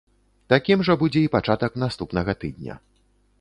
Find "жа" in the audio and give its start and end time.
0.87-0.95